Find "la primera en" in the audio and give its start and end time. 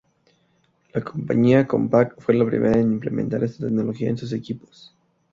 2.33-2.91